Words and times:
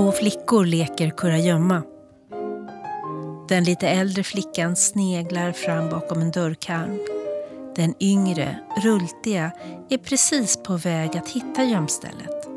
Två 0.00 0.12
flickor 0.12 0.64
leker 0.64 1.10
kurragömma. 1.10 1.82
Den 3.48 3.64
lite 3.64 3.88
äldre 3.88 4.22
flickan 4.22 4.76
sneglar 4.76 5.52
fram 5.52 5.90
bakom 5.90 6.20
en 6.20 6.30
dörrkarm. 6.30 6.98
Den 7.76 7.94
yngre, 8.00 8.58
rultiga, 8.82 9.52
är 9.90 9.98
precis 9.98 10.56
på 10.56 10.76
väg 10.76 11.16
att 11.16 11.28
hitta 11.28 11.64
gömstället. 11.64 12.48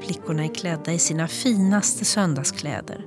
Flickorna 0.00 0.44
är 0.44 0.54
klädda 0.54 0.92
i 0.92 0.98
sina 0.98 1.28
finaste 1.28 2.04
söndagskläder. 2.04 3.06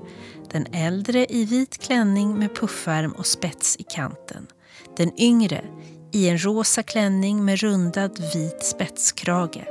Den 0.52 0.66
äldre 0.74 1.26
i 1.30 1.46
vit 1.46 1.78
klänning 1.78 2.40
med 2.40 2.56
puffärm 2.56 3.12
och 3.12 3.26
spets 3.26 3.76
i 3.80 3.84
kanten. 3.84 4.48
Den 4.98 5.22
yngre 5.22 5.64
i 6.12 6.30
en 6.30 6.46
rosa 6.46 6.84
klänning 6.84 7.46
med 7.46 7.60
rundad 7.60 8.22
vit 8.34 8.64
spetskrage. 8.64 9.64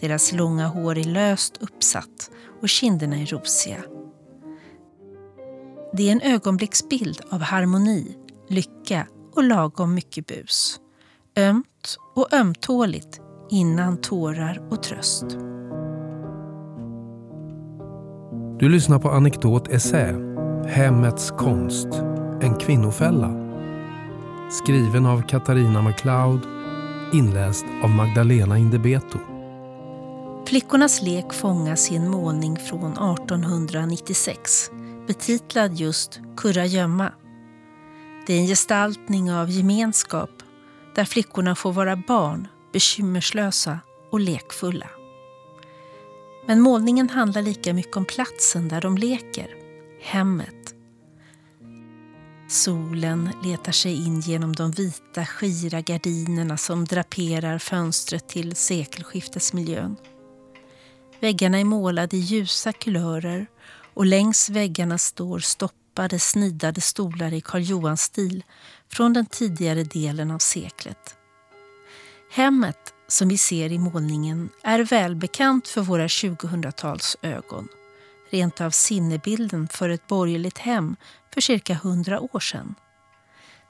Deras 0.00 0.32
långa 0.32 0.66
hår 0.66 0.98
är 0.98 1.04
löst 1.04 1.56
uppsatt 1.60 2.25
och 2.62 2.68
kinderna 2.68 3.16
är 3.16 3.26
rosiga. 3.26 3.82
Det 5.92 6.08
är 6.08 6.12
en 6.12 6.20
ögonblicksbild 6.20 7.20
av 7.30 7.40
harmoni, 7.40 8.16
lycka 8.48 9.06
och 9.34 9.44
lagom 9.44 9.94
mycket 9.94 10.26
bus. 10.26 10.80
Ömt 11.36 11.96
och 12.14 12.32
ömtåligt 12.32 13.20
innan 13.50 14.00
tårar 14.00 14.68
och 14.70 14.82
tröst. 14.82 15.26
Du 18.58 18.68
lyssnar 18.68 18.98
på 18.98 19.10
Anekdot 19.10 19.68
Essä, 19.68 20.14
Hemmets 20.68 21.30
konst, 21.30 21.88
en 22.40 22.54
kvinnofälla. 22.60 23.30
Skriven 24.50 25.06
av 25.06 25.22
Katarina 25.22 25.82
MacLeod, 25.82 26.40
inläst 27.12 27.64
av 27.82 27.90
Magdalena 27.90 28.58
Indebeto. 28.58 29.35
Flickornas 30.46 31.02
lek 31.02 31.32
fångas 31.32 31.90
i 31.90 31.96
en 31.96 32.10
målning 32.10 32.56
från 32.56 32.92
1896 32.92 34.70
betitlad 35.06 35.74
just 35.74 36.20
Kurragömma. 36.36 37.12
Det 38.26 38.34
är 38.34 38.38
en 38.38 38.46
gestaltning 38.46 39.32
av 39.32 39.50
gemenskap 39.50 40.30
där 40.94 41.04
flickorna 41.04 41.54
får 41.54 41.72
vara 41.72 41.96
barn, 41.96 42.48
bekymmerslösa 42.72 43.78
och 44.10 44.20
lekfulla. 44.20 44.90
Men 46.46 46.60
målningen 46.60 47.10
handlar 47.10 47.42
lika 47.42 47.74
mycket 47.74 47.96
om 47.96 48.04
platsen 48.04 48.68
där 48.68 48.80
de 48.80 48.98
leker, 48.98 49.54
hemmet. 50.02 50.74
Solen 52.48 53.30
letar 53.44 53.72
sig 53.72 54.06
in 54.06 54.20
genom 54.20 54.52
de 54.52 54.70
vita 54.70 55.26
skira 55.26 55.80
gardinerna 55.80 56.56
som 56.56 56.84
draperar 56.84 57.58
fönstret 57.58 58.28
till 58.28 58.56
sekelskiftesmiljön. 58.56 59.96
Väggarna 61.20 61.58
är 61.58 61.64
målade 61.64 62.16
i 62.16 62.20
ljusa 62.20 62.72
kulörer 62.72 63.46
och 63.94 64.06
längs 64.06 64.50
väggarna 64.50 64.98
står 64.98 65.38
stoppade 65.38 66.18
snidade 66.18 66.80
stolar 66.80 67.32
i 67.32 67.40
Karl 67.40 67.62
Johans-stil 67.62 68.44
från 68.92 69.12
den 69.12 69.26
tidigare 69.26 69.82
delen 69.84 70.30
av 70.30 70.38
seklet. 70.38 71.16
Hemmet 72.30 72.94
som 73.08 73.28
vi 73.28 73.38
ser 73.38 73.72
i 73.72 73.78
målningen 73.78 74.48
är 74.62 74.84
välbekant 74.84 75.68
för 75.68 75.80
våra 75.80 76.06
2000-tals 76.06 77.16
ögon. 77.22 77.68
Rent 78.30 78.60
av 78.60 78.70
sinnebilden 78.70 79.68
för 79.68 79.88
ett 79.88 80.06
borgerligt 80.06 80.58
hem 80.58 80.96
för 81.34 81.40
cirka 81.40 81.74
hundra 81.74 82.20
år 82.20 82.40
sedan. 82.40 82.74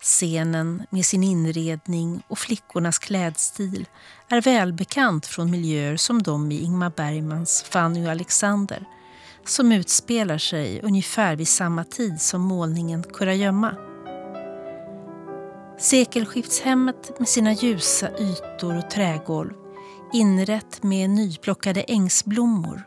Scenen 0.01 0.83
med 0.91 1.05
sin 1.05 1.23
inredning 1.23 2.23
och 2.29 2.39
flickornas 2.39 2.99
klädstil 2.99 3.87
är 4.29 4.41
välbekant 4.41 5.27
från 5.27 5.51
miljöer 5.51 5.97
som 5.97 6.23
de 6.23 6.53
i 6.53 6.61
Ingmar 6.61 6.93
Bergmans 6.97 7.63
Fanny 7.63 8.07
och 8.07 8.11
Alexander 8.11 8.87
som 9.45 9.73
utspelar 9.73 10.39
sig 10.39 10.81
ungefär 10.83 11.37
vid 11.37 11.49
samma 11.49 11.85
tid 11.85 12.21
som 12.21 12.41
målningen 12.41 13.03
Kurragömma. 13.03 13.77
Sekelskiftshemmet 15.79 17.19
med 17.19 17.29
sina 17.29 17.53
ljusa 17.53 18.09
ytor 18.19 18.79
och 18.79 18.91
trägolv 18.91 19.53
inrett 20.13 20.83
med 20.83 21.11
nyplockade 21.11 21.83
ängsblommor 21.83 22.83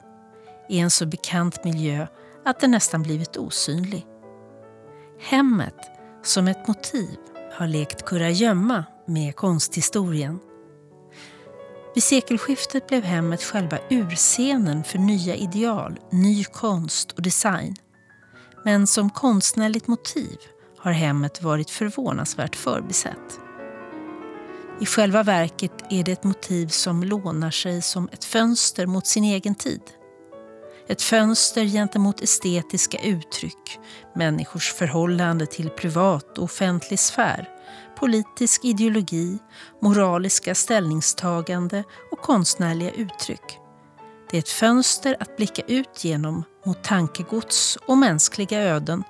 är 0.69 0.79
en 0.79 0.89
så 0.89 1.05
bekant 1.05 1.63
miljö 1.63 2.07
att 2.45 2.59
den 2.59 2.71
nästan 2.71 3.03
blivit 3.03 3.37
osynlig. 3.37 4.05
Hemmet 5.19 5.98
som 6.29 6.47
ett 6.47 6.67
motiv 6.67 7.17
har 7.53 7.67
lekt 7.67 8.05
kurragömma 8.05 8.85
med 9.07 9.35
konsthistorien. 9.35 10.39
Vid 11.95 12.03
sekelskiftet 12.03 12.87
blev 12.87 13.03
hemmet 13.03 13.43
själva 13.43 13.79
urscenen 13.89 14.83
för 14.83 14.97
nya 14.97 15.35
ideal, 15.35 15.99
ny 16.11 16.43
konst 16.43 17.11
och 17.11 17.21
design. 17.21 17.75
Men 18.65 18.87
som 18.87 19.09
konstnärligt 19.09 19.87
motiv 19.87 20.37
har 20.77 20.91
hemmet 20.91 21.41
varit 21.41 21.69
förvånansvärt 21.69 22.55
förbisett. 22.55 23.39
I 24.81 24.85
själva 24.85 25.23
verket 25.23 25.73
är 25.89 26.03
det 26.03 26.11
ett 26.11 26.23
motiv 26.23 26.67
som 26.67 27.03
lånar 27.03 27.51
sig 27.51 27.81
som 27.81 28.09
ett 28.11 28.25
fönster 28.25 28.85
mot 28.85 29.07
sin 29.07 29.23
egen 29.23 29.55
tid. 29.55 29.81
Ett 30.89 31.01
fönster 31.01 31.65
gentemot 31.65 32.21
estetiska 32.21 32.97
uttryck, 32.97 33.79
människors 34.15 34.73
förhållande 34.73 35.45
till 35.45 35.69
privat 35.69 36.37
och 36.37 36.43
offentlig 36.43 36.99
sfär, 36.99 37.49
politisk 37.99 38.65
ideologi, 38.65 39.39
moraliska 39.81 40.55
ställningstagande 40.55 41.83
och 42.11 42.21
konstnärliga 42.21 42.91
uttryck. 42.91 43.59
Det 44.29 44.37
är 44.37 44.39
ett 44.39 44.49
fönster 44.49 45.15
att 45.19 45.37
blicka 45.37 45.61
ut 45.61 46.03
genom 46.03 46.43
mot 46.65 46.83
tankegods 46.83 47.77
och 47.87 47.97
mänskliga 47.97 48.61
öden 48.61 49.03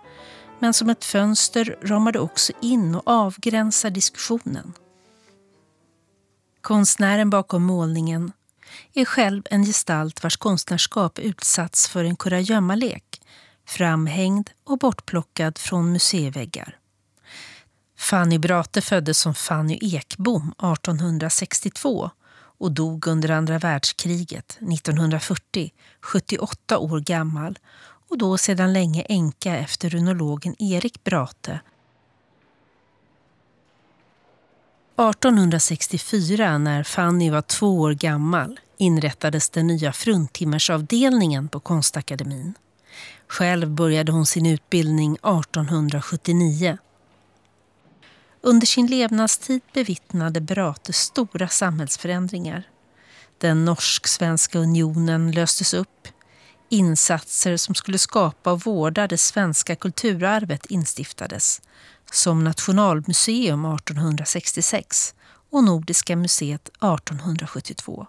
men 0.59 0.73
som 0.73 0.89
ett 0.89 1.05
fönster 1.05 1.77
ramar 1.81 2.11
det 2.11 2.19
också 2.19 2.53
in 2.61 2.95
och 2.95 3.03
avgränsar 3.05 3.89
diskussionen. 3.89 4.73
Konstnären 6.61 7.29
bakom 7.29 7.63
målningen 7.63 8.31
är 8.93 9.05
själv 9.05 9.43
en 9.49 9.65
gestalt 9.65 10.23
vars 10.23 10.37
konstnärskap 10.37 11.19
utsatts 11.19 11.87
för 11.87 12.03
en 12.03 12.15
kurragömmalek, 12.15 13.21
framhängd 13.65 14.49
och 14.63 14.77
bortplockad 14.77 15.57
från 15.57 15.91
museiväggar. 15.91 16.77
Fanny 17.97 18.37
Brate 18.37 18.81
föddes 18.81 19.19
som 19.19 19.35
Fanny 19.35 19.79
Ekbom 19.81 20.53
1862 20.57 22.09
och 22.59 22.71
dog 22.71 23.07
under 23.07 23.29
andra 23.31 23.59
världskriget 23.59 24.57
1940, 24.61 25.73
78 26.01 26.77
år 26.77 26.99
gammal 26.99 27.59
och 28.09 28.17
då 28.17 28.37
sedan 28.37 28.73
länge 28.73 29.01
änka 29.01 29.57
efter 29.57 29.89
runologen 29.89 30.55
Erik 30.59 31.03
Brate 31.03 31.59
1864, 34.99 36.57
när 36.57 36.83
Fanny 36.83 37.29
var 37.29 37.41
två 37.41 37.79
år 37.79 37.93
gammal, 37.93 38.59
inrättades 38.77 39.49
den 39.49 39.67
nya 39.67 39.93
fruntimmersavdelningen 39.93 41.49
på 41.49 41.59
Konstakademin. 41.59 42.53
Själv 43.27 43.69
började 43.69 44.11
hon 44.11 44.25
sin 44.25 44.45
utbildning 44.45 45.13
1879. 45.13 46.77
Under 48.41 48.67
sin 48.67 48.87
levnadstid 48.87 49.61
bevittnade 49.73 50.41
Brate 50.41 50.93
stora 50.93 51.47
samhällsförändringar. 51.47 52.63
Den 53.37 53.65
norsk-svenska 53.65 54.59
unionen 54.59 55.31
löstes 55.31 55.73
upp. 55.73 56.07
Insatser 56.69 57.57
som 57.57 57.75
skulle 57.75 57.97
skapa 57.97 58.51
och 58.51 58.65
vårda 58.65 59.07
det 59.07 59.17
svenska 59.17 59.75
kulturarvet 59.75 60.65
instiftades 60.65 61.61
som 62.11 62.43
Nationalmuseum 62.43 63.65
1866 63.65 65.15
och 65.49 65.63
Nordiska 65.63 66.15
museet 66.15 66.67
1872. 66.67 68.07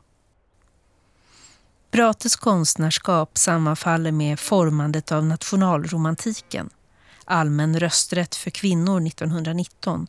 Brates 1.90 2.36
konstnärskap 2.36 3.38
sammanfaller 3.38 4.12
med 4.12 4.40
formandet 4.40 5.12
av 5.12 5.24
nationalromantiken, 5.24 6.70
allmän 7.24 7.80
rösträtt 7.80 8.34
för 8.34 8.50
kvinnor 8.50 9.06
1919, 9.06 10.06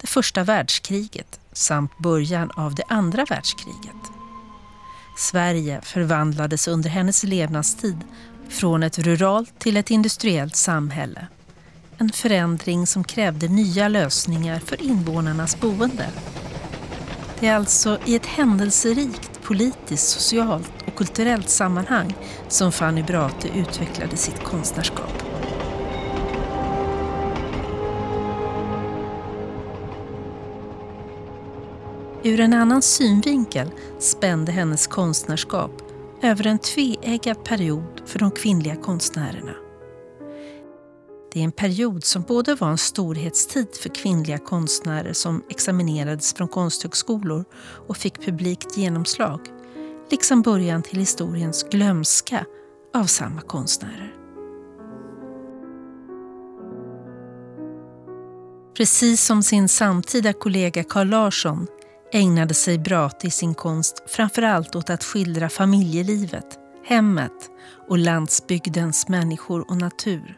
det 0.00 0.06
första 0.06 0.44
världskriget 0.44 1.40
samt 1.52 1.98
början 1.98 2.50
av 2.50 2.74
det 2.74 2.84
andra 2.88 3.24
världskriget. 3.24 4.02
Sverige 5.18 5.80
förvandlades 5.82 6.68
under 6.68 6.90
hennes 6.90 7.24
levnadstid 7.24 7.98
från 8.48 8.82
ett 8.82 8.98
ruralt 8.98 9.58
till 9.58 9.76
ett 9.76 9.90
industriellt 9.90 10.56
samhälle. 10.56 11.26
En 12.00 12.12
förändring 12.12 12.86
som 12.86 13.04
krävde 13.04 13.48
nya 13.48 13.88
lösningar 13.88 14.58
för 14.58 14.82
invånarnas 14.82 15.60
boende. 15.60 16.06
Det 17.40 17.46
är 17.46 17.56
alltså 17.56 17.98
i 18.04 18.16
ett 18.16 18.26
händelserikt 18.26 19.42
politiskt, 19.42 20.08
socialt 20.08 20.72
och 20.86 20.94
kulturellt 20.94 21.48
sammanhang 21.48 22.14
som 22.48 22.72
Fanny 22.72 23.02
Brate 23.02 23.48
utvecklade 23.48 24.16
sitt 24.16 24.44
konstnärskap. 24.44 25.22
Ur 32.22 32.40
en 32.40 32.54
annan 32.54 32.82
synvinkel 32.82 33.70
spände 33.98 34.52
hennes 34.52 34.86
konstnärskap 34.86 35.72
över 36.22 36.46
en 36.46 36.58
tveeggad 36.58 37.44
period 37.44 38.02
för 38.06 38.18
de 38.18 38.30
kvinnliga 38.30 38.76
konstnärerna. 38.76 39.67
Det 41.32 41.40
är 41.40 41.44
en 41.44 41.52
period 41.52 42.04
som 42.04 42.22
både 42.22 42.54
var 42.54 42.70
en 42.70 42.78
storhetstid 42.78 43.68
för 43.82 43.88
kvinnliga 43.88 44.38
konstnärer 44.38 45.12
som 45.12 45.42
examinerades 45.50 46.34
från 46.34 46.48
konsthögskolor 46.48 47.44
och 47.88 47.96
fick 47.96 48.24
publikt 48.24 48.76
genomslag, 48.76 49.40
liksom 50.10 50.42
början 50.42 50.82
till 50.82 50.98
historiens 50.98 51.62
glömska 51.70 52.44
av 52.94 53.04
samma 53.04 53.40
konstnärer. 53.40 54.14
Precis 58.76 59.24
som 59.24 59.42
sin 59.42 59.68
samtida 59.68 60.32
kollega 60.32 60.84
Carl 60.84 61.08
Larsson 61.08 61.66
ägnade 62.12 62.54
sig 62.54 62.78
Brate 62.78 63.26
i 63.26 63.30
sin 63.30 63.54
konst 63.54 64.02
framförallt 64.06 64.76
åt 64.76 64.90
att 64.90 65.04
skildra 65.04 65.48
familjelivet, 65.48 66.58
hemmet 66.84 67.50
och 67.88 67.98
landsbygdens 67.98 69.08
människor 69.08 69.70
och 69.70 69.76
natur. 69.76 70.37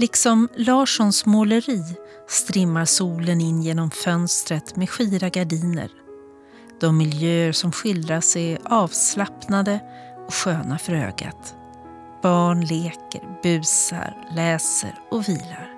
Liksom 0.00 0.48
Larssons 0.56 1.26
måleri 1.26 1.82
strimmar 2.28 2.84
solen 2.84 3.40
in 3.40 3.62
genom 3.62 3.90
fönstret 3.90 4.76
med 4.76 4.90
skira 4.90 5.28
gardiner. 5.28 5.90
De 6.80 6.96
miljöer 6.96 7.52
som 7.52 7.72
skildras 7.72 8.36
är 8.36 8.58
avslappnade 8.64 9.80
och 10.26 10.34
sköna 10.34 10.78
för 10.78 10.92
ögat. 10.92 11.54
Barn 12.22 12.60
leker, 12.60 13.40
busar, 13.42 14.16
läser 14.36 14.94
och 15.10 15.28
vilar. 15.28 15.70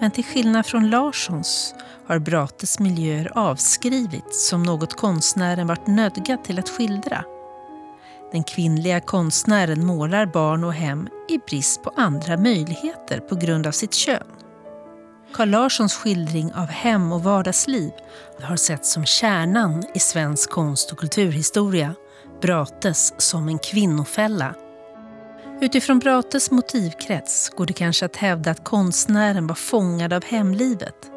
Men 0.00 0.10
till 0.10 0.24
skillnad 0.24 0.66
från 0.66 0.90
Larssons 0.90 1.74
har 2.06 2.18
Brates 2.18 2.78
miljöer 2.78 3.32
avskrivits 3.34 4.48
som 4.48 4.62
något 4.62 4.94
konstnären 4.94 5.66
varit 5.66 5.86
nödgad 5.86 6.44
till 6.44 6.58
att 6.58 6.68
skildra. 6.68 7.24
Den 8.34 8.44
kvinnliga 8.44 9.00
konstnären 9.00 9.86
målar 9.86 10.26
barn 10.26 10.64
och 10.64 10.72
hem 10.72 11.08
i 11.28 11.38
brist 11.38 11.82
på 11.82 11.92
andra 11.96 12.36
möjligheter 12.36 13.20
på 13.20 13.34
grund 13.34 13.66
av 13.66 13.72
sitt 13.72 13.94
kön. 13.94 14.26
Carl 15.32 15.48
Larssons 15.48 15.94
skildring 15.94 16.52
av 16.54 16.66
hem 16.66 17.12
och 17.12 17.22
vardagsliv 17.22 17.92
har 18.42 18.56
setts 18.56 18.92
som 18.92 19.04
kärnan 19.04 19.84
i 19.94 19.98
svensk 19.98 20.50
konst 20.50 20.92
och 20.92 20.98
kulturhistoria. 20.98 21.94
Brates 22.42 23.14
som 23.18 23.48
en 23.48 23.58
kvinnofälla. 23.58 24.54
Utifrån 25.60 25.98
Brates 25.98 26.50
motivkrets 26.50 27.48
går 27.48 27.66
det 27.66 27.72
kanske 27.72 28.06
att 28.06 28.16
hävda 28.16 28.50
att 28.50 28.64
konstnären 28.64 29.46
var 29.46 29.54
fångad 29.54 30.12
av 30.12 30.24
hemlivet 30.24 31.10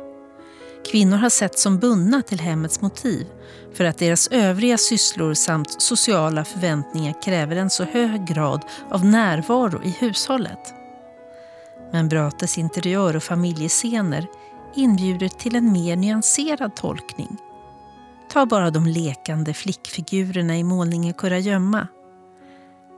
Kvinnor 0.92 1.18
har 1.18 1.30
setts 1.30 1.62
som 1.62 1.80
bundna 1.80 2.22
till 2.22 2.40
hemmets 2.40 2.82
motiv 2.82 3.28
för 3.78 3.86
att 3.86 3.98
deras 3.98 4.28
övriga 4.28 4.78
sysslor 4.78 5.34
samt 5.34 5.82
sociala 5.82 6.46
förväntningar 6.46 7.22
kräver 7.22 7.56
en 7.56 7.70
så 7.70 7.84
hög 7.84 8.26
grad 8.26 8.66
av 8.90 9.06
närvaro 9.06 9.84
i 9.84 9.90
hushållet. 9.90 10.74
Men 11.92 12.10
Brates 12.10 12.58
interiör 12.58 13.16
och 13.16 13.24
familjescener 13.24 14.28
inbjuder 14.76 15.30
till 15.30 15.56
en 15.56 15.72
mer 15.72 15.96
nyanserad 15.96 16.76
tolkning. 16.76 17.38
Ta 18.30 18.46
bara 18.46 18.72
de 18.72 18.88
lekande 18.88 19.54
flickfigurerna 19.54 20.58
i 20.58 20.64
målningen 20.64 21.14
Kurragömma. 21.14 21.88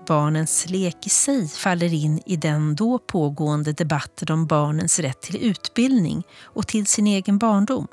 Barnens 0.07 0.69
lek 0.69 1.05
i 1.05 1.09
sig 1.09 1.47
faller 1.47 1.93
in 1.93 2.21
i 2.25 2.35
den 2.35 2.75
då 2.75 2.99
pågående 2.99 3.73
debatten 3.73 4.33
om 4.33 4.47
barnens 4.47 4.99
rätt 4.99 5.21
till 5.21 5.37
utbildning 5.37 6.23
och 6.43 6.67
till 6.67 6.85
sin 6.85 7.07
egen 7.07 7.37
barndom. 7.37 7.87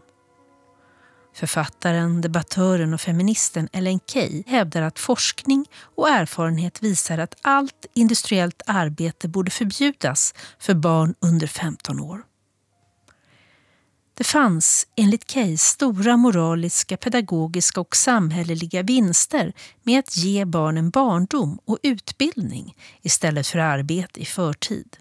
Författaren, 1.36 2.20
debattören 2.20 2.94
och 2.94 3.00
feministen 3.00 3.68
Ellen 3.72 4.00
Key 4.06 4.42
hävdar 4.46 4.82
att 4.82 4.98
forskning 4.98 5.66
och 5.96 6.08
erfarenhet 6.08 6.82
visar 6.82 7.18
att 7.18 7.34
allt 7.42 7.86
industriellt 7.94 8.62
arbete 8.66 9.28
borde 9.28 9.50
förbjudas 9.50 10.34
för 10.58 10.74
barn 10.74 11.14
under 11.20 11.46
15 11.46 12.00
år. 12.00 12.22
Det 14.14 14.24
fanns 14.24 14.86
enligt 14.96 15.30
Key 15.30 15.56
stora 15.56 16.16
moraliska, 16.16 16.96
pedagogiska 16.96 17.80
och 17.80 17.96
samhälleliga 17.96 18.82
vinster 18.82 19.52
med 19.82 19.98
att 19.98 20.16
ge 20.16 20.44
barnen 20.44 20.90
barndom 20.90 21.58
och 21.64 21.78
utbildning 21.82 22.76
istället 23.02 23.46
för 23.46 23.58
arbete 23.58 24.20
i 24.20 24.24
förtid. 24.24 24.96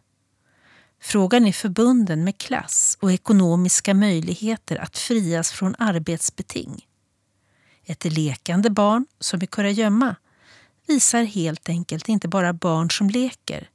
Frågan 1.08 1.46
är 1.46 1.52
förbunden 1.52 2.24
med 2.24 2.38
klass 2.38 2.98
och 3.02 3.12
ekonomiska 3.12 3.94
möjligheter 3.94 4.76
att 4.76 4.98
frias 4.98 5.52
från 5.52 5.76
arbetsbeting. 5.80 6.86
Ett 7.86 8.06
lekande 8.06 8.70
barn, 8.70 9.06
som 9.20 9.42
i 9.42 9.48
Kurragömma, 9.48 10.16
visar 10.88 11.24
helt 11.24 11.70
enkelt 11.70 12.10
inte 12.10 12.28
bara 12.28 12.54
barn 12.54 12.92
som 12.92 13.10
leker 13.10 13.70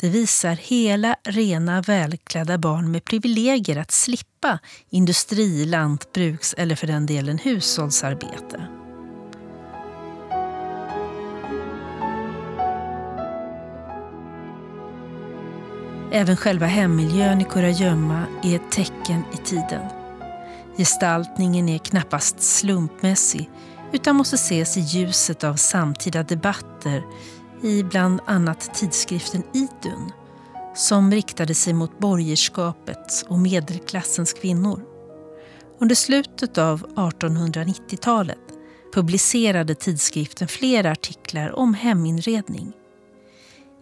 det 0.00 0.08
visar 0.08 0.54
hela, 0.54 1.16
rena, 1.24 1.82
välklädda 1.82 2.58
barn 2.58 2.90
med 2.90 3.04
privilegier 3.04 3.76
att 3.76 3.90
slippa 3.90 4.58
industri, 4.90 5.64
lantbruks 5.64 6.54
eller 6.54 6.76
för 6.76 6.86
den 6.86 7.06
delen 7.06 7.38
hushållsarbete. 7.38 8.66
Även 16.12 16.36
själva 16.36 16.66
hemmiljön 16.66 17.40
i 17.40 17.44
Kurragömma 17.44 18.26
är 18.42 18.56
ett 18.56 18.70
tecken 18.70 19.22
i 19.32 19.36
tiden. 19.36 19.82
Gestaltningen 20.76 21.68
är 21.68 21.78
knappast 21.78 22.42
slumpmässig 22.42 23.50
utan 23.92 24.16
måste 24.16 24.36
ses 24.36 24.76
i 24.76 24.80
ljuset 24.80 25.44
av 25.44 25.54
samtida 25.54 26.22
debatter 26.22 27.02
i 27.62 27.82
bland 27.82 28.20
annat 28.26 28.74
tidskriften 28.74 29.42
Idun 29.54 30.12
som 30.74 31.10
riktade 31.12 31.54
sig 31.54 31.72
mot 31.72 31.98
borgerskapet 31.98 33.24
och 33.28 33.38
medelklassens 33.38 34.32
kvinnor. 34.32 34.82
Under 35.80 35.94
slutet 35.94 36.58
av 36.58 36.86
1890-talet 36.96 38.38
publicerade 38.94 39.74
tidskriften 39.74 40.48
flera 40.48 40.90
artiklar 40.90 41.58
om 41.58 41.74
heminredning. 41.74 42.72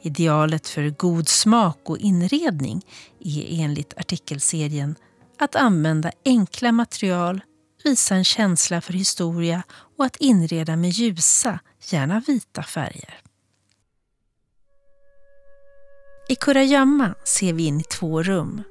Idealet 0.02 0.68
för 0.68 0.90
god 0.90 1.28
smak 1.28 1.90
och 1.90 1.98
inredning 1.98 2.86
är 3.20 3.64
enligt 3.64 3.98
artikelserien 3.98 4.94
att 5.38 5.56
använda 5.56 6.12
enkla 6.24 6.72
material, 6.72 7.40
visa 7.84 8.14
en 8.14 8.24
känsla 8.24 8.80
för 8.80 8.92
historia 8.92 9.62
och 9.98 10.04
att 10.04 10.16
inreda 10.16 10.76
med 10.76 10.90
ljusa, 10.90 11.58
gärna 11.90 12.22
vita 12.26 12.62
färger. 12.62 13.20
I 16.28 16.34
Kurragömma 16.34 17.14
ser 17.24 17.52
vi 17.52 17.66
in 17.66 17.80
i 17.80 17.84
två 17.84 18.22
rum. 18.22 18.62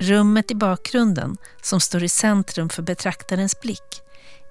Rummet 0.00 0.50
i 0.50 0.54
bakgrunden, 0.54 1.36
som 1.62 1.80
står 1.80 2.04
i 2.04 2.08
centrum 2.08 2.68
för 2.68 2.82
betraktarens 2.82 3.60
blick, 3.60 4.02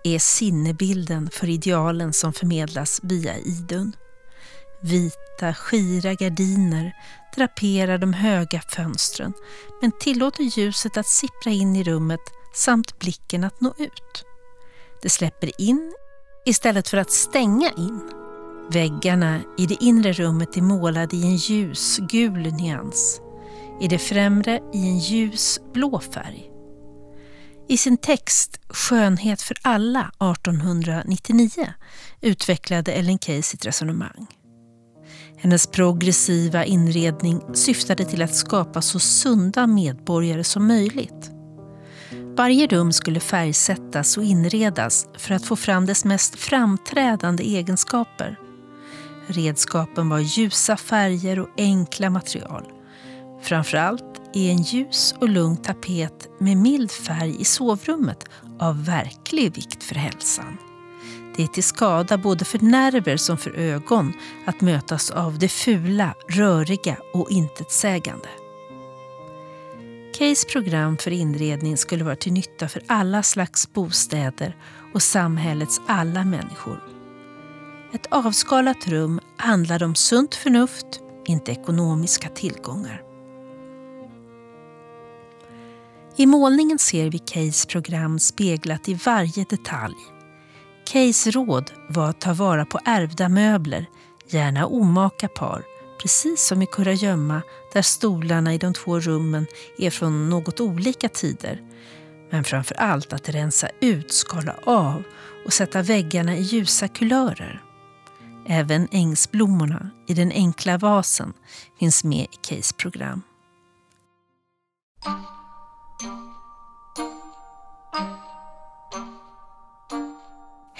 är 0.04 0.20
sinnebilden 0.20 1.30
för 1.32 1.50
idealen 1.50 2.14
som 2.14 2.34
förmedlas 2.34 3.00
via 3.04 3.38
Idun. 3.38 3.96
Vita, 4.86 5.54
skira 5.54 6.14
gardiner 6.14 6.94
draperar 7.36 7.98
de 7.98 8.14
höga 8.14 8.62
fönstren 8.70 9.34
men 9.82 9.92
tillåter 10.00 10.44
ljuset 10.44 10.98
att 10.98 11.08
sippra 11.08 11.52
in 11.52 11.76
i 11.76 11.84
rummet 11.84 12.20
samt 12.54 13.00
blicken 13.00 13.44
att 13.44 13.62
nå 13.62 13.74
ut. 13.78 14.26
Det 15.02 15.10
släpper 15.10 15.62
in 15.62 15.94
istället 16.46 16.90
för 16.90 16.98
att 16.98 17.12
stänga 17.12 17.72
in. 17.78 18.02
Väggarna 18.70 19.42
i 19.58 19.66
det 19.66 19.84
inre 19.84 20.14
rummet 20.14 20.58
är 20.58 20.62
målade 20.62 21.16
i 21.16 21.24
en 21.24 21.36
ljus 21.36 21.98
gul 21.98 22.54
nyans. 22.54 23.22
I 23.82 23.88
det 23.88 24.00
främre 24.00 24.60
i 24.74 24.88
en 24.88 25.00
ljus 25.00 25.60
blå 25.74 26.00
färg. 26.00 26.52
I 27.68 27.78
sin 27.78 27.98
text 27.98 28.60
Skönhet 28.70 29.42
för 29.42 29.58
alla 29.62 30.00
1899 30.00 31.50
utvecklade 32.22 32.92
Ellen 32.92 33.20
Key 33.20 33.42
sitt 33.42 33.66
resonemang. 33.66 34.28
Hennes 35.46 35.68
progressiva 35.68 36.66
inredning 36.66 37.42
syftade 37.54 38.06
till 38.06 38.22
att 38.22 38.36
skapa 38.36 38.82
så 38.82 39.00
sunda 39.00 39.68
medborgare 39.68 40.44
som 40.44 40.68
möjligt. 40.68 41.32
Varje 42.38 42.68
rum 42.68 42.92
skulle 42.92 43.20
färgsättas 43.20 44.18
och 44.18 44.24
inredas 44.24 45.08
för 45.18 45.34
att 45.34 45.46
få 45.46 45.56
fram 45.56 45.86
dess 45.86 46.06
mest 46.06 46.36
framträdande 46.36 47.44
egenskaper. 47.44 48.40
Redskapen 49.28 50.10
var 50.10 50.20
ljusa 50.20 50.78
färger 50.78 51.40
och 51.40 51.50
enkla 51.58 52.10
material. 52.10 52.64
Framförallt 53.42 54.22
är 54.34 54.52
en 54.52 54.62
ljus 54.62 55.16
och 55.22 55.30
lugn 55.30 55.58
tapet 55.58 56.30
med 56.40 56.58
mild 56.58 56.92
färg 56.92 57.42
i 57.42 57.46
sovrummet 57.46 58.26
av 58.60 58.86
verklig 58.86 59.56
vikt 59.56 59.84
för 59.84 59.96
hälsan. 59.96 60.58
Det 61.36 61.44
är 61.44 61.48
till 61.48 61.64
skada 61.64 62.18
både 62.18 62.46
för 62.46 62.60
nerver 62.60 63.18
som 63.18 63.38
för 63.38 63.52
ögon 63.52 64.14
att 64.46 64.62
mötas 64.62 65.12
av 65.12 65.40
det 65.40 65.48
fula, 65.48 66.16
röriga 66.28 66.98
och 67.14 67.32
intetsägande. 67.32 68.30
Keys 70.18 70.46
program 70.46 70.98
för 70.98 71.12
inredning 71.12 71.78
skulle 71.78 72.04
vara 72.04 72.16
till 72.16 72.34
nytta 72.34 72.68
för 72.68 72.84
alla 72.88 73.24
slags 73.24 73.74
bostäder 73.74 74.58
och 74.94 75.02
samhällets 75.02 75.82
alla 75.88 76.26
människor. 76.26 76.84
Ett 77.94 78.08
avskalat 78.12 78.88
rum 78.88 79.20
handlar 79.38 79.84
om 79.84 79.96
sunt 79.96 80.36
förnuft, 80.36 80.86
inte 81.26 81.52
ekonomiska 81.52 82.30
tillgångar. 82.30 83.02
I 86.16 86.26
målningen 86.26 86.80
ser 86.80 87.10
vi 87.10 87.20
Keys 87.20 87.66
program 87.66 88.20
speglat 88.20 88.90
i 88.90 88.94
varje 88.94 89.46
detalj. 89.50 90.15
Keys 90.90 91.28
råd 91.28 91.72
var 91.90 92.10
att 92.10 92.22
ta 92.22 92.34
vara 92.34 92.66
på 92.66 92.80
ärvda 92.86 93.30
möbler, 93.30 93.86
gärna 94.30 94.66
omaka 94.66 95.28
par, 95.28 95.64
precis 96.02 96.46
som 96.46 96.62
i 96.62 96.66
Kurragömma 96.66 97.42
där 97.74 97.82
stolarna 97.82 98.54
i 98.54 98.58
de 98.58 98.74
två 98.74 99.00
rummen 99.00 99.48
är 99.78 99.90
från 99.90 100.30
något 100.30 100.60
olika 100.60 101.10
tider. 101.10 101.62
Men 102.32 102.44
framför 102.44 102.76
allt 102.76 103.14
att 103.14 103.30
rensa 103.30 103.70
ut, 103.82 104.14
skala 104.14 104.56
av 104.64 105.04
och 105.46 105.54
sätta 105.54 105.82
väggarna 105.82 106.38
i 106.38 106.42
ljusa 106.42 106.88
kulörer. 106.88 107.64
Även 108.48 108.88
ängsblommorna 108.92 109.90
i 110.08 110.14
den 110.14 110.32
enkla 110.32 110.78
vasen 110.78 111.34
finns 111.80 112.04
med 112.04 112.24
i 112.24 112.38
Keys 112.48 112.74
program. 112.74 113.22